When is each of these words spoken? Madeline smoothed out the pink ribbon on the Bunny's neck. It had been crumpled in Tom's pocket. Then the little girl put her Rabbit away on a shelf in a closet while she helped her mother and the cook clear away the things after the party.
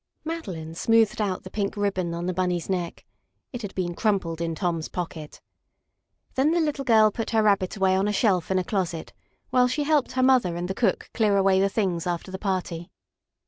Madeline 0.25 0.73
smoothed 0.73 1.21
out 1.21 1.43
the 1.43 1.51
pink 1.51 1.77
ribbon 1.77 2.15
on 2.15 2.25
the 2.25 2.33
Bunny's 2.33 2.67
neck. 2.67 3.05
It 3.53 3.61
had 3.61 3.75
been 3.75 3.93
crumpled 3.93 4.41
in 4.41 4.55
Tom's 4.55 4.89
pocket. 4.89 5.41
Then 6.33 6.49
the 6.53 6.59
little 6.59 6.83
girl 6.83 7.11
put 7.11 7.29
her 7.29 7.43
Rabbit 7.43 7.77
away 7.77 7.95
on 7.95 8.07
a 8.07 8.11
shelf 8.11 8.49
in 8.49 8.57
a 8.57 8.63
closet 8.63 9.13
while 9.51 9.67
she 9.67 9.83
helped 9.83 10.13
her 10.13 10.23
mother 10.23 10.55
and 10.55 10.67
the 10.67 10.73
cook 10.73 11.11
clear 11.13 11.37
away 11.37 11.59
the 11.59 11.69
things 11.69 12.07
after 12.07 12.31
the 12.31 12.39
party. 12.39 12.89